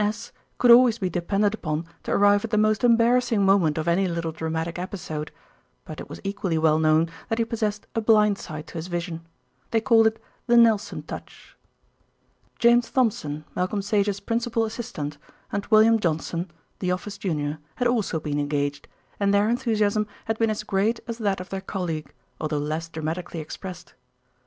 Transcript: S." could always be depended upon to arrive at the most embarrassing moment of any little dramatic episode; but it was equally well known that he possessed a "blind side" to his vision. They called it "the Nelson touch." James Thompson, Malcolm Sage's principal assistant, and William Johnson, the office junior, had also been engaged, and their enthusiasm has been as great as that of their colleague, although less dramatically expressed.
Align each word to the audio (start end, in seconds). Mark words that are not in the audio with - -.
S." 0.03 0.31
could 0.57 0.71
always 0.71 0.97
be 0.97 1.11
depended 1.11 1.53
upon 1.53 1.85
to 2.01 2.11
arrive 2.11 2.43
at 2.43 2.49
the 2.49 2.57
most 2.57 2.83
embarrassing 2.83 3.45
moment 3.45 3.77
of 3.77 3.87
any 3.87 4.07
little 4.07 4.31
dramatic 4.31 4.79
episode; 4.79 5.31
but 5.85 5.99
it 5.99 6.09
was 6.09 6.19
equally 6.23 6.57
well 6.57 6.79
known 6.79 7.07
that 7.29 7.37
he 7.37 7.45
possessed 7.45 7.85
a 7.93 8.01
"blind 8.01 8.39
side" 8.39 8.65
to 8.65 8.79
his 8.79 8.87
vision. 8.87 9.23
They 9.69 9.79
called 9.79 10.07
it 10.07 10.19
"the 10.47 10.57
Nelson 10.57 11.03
touch." 11.03 11.55
James 12.57 12.89
Thompson, 12.89 13.45
Malcolm 13.55 13.83
Sage's 13.83 14.19
principal 14.19 14.65
assistant, 14.65 15.19
and 15.51 15.67
William 15.67 15.99
Johnson, 15.99 16.49
the 16.79 16.91
office 16.91 17.19
junior, 17.19 17.59
had 17.75 17.87
also 17.87 18.19
been 18.19 18.39
engaged, 18.39 18.87
and 19.19 19.31
their 19.31 19.47
enthusiasm 19.47 20.07
has 20.25 20.35
been 20.35 20.49
as 20.49 20.63
great 20.63 20.99
as 21.07 21.19
that 21.19 21.39
of 21.39 21.49
their 21.49 21.61
colleague, 21.61 22.11
although 22.39 22.57
less 22.57 22.89
dramatically 22.89 23.39
expressed. 23.39 23.93